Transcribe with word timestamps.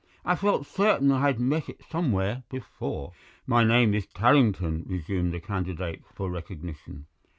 I 0.25 0.35
felt 0.35 0.65
certain 0.65 1.09
that 1.09 1.21
I 1.21 1.27
had 1.27 1.39
met 1.39 1.69
it 1.69 1.81
somewhere 1.87 2.41
before." 2.49 3.13
"My 3.45 3.63
name 3.63 3.93
is 3.93 4.07
Tarrington," 4.07 4.83
resumed 4.87 5.31
the 5.31 5.39
candidate 5.39 6.01
for 6.15 6.31
recognition. 6.31 7.05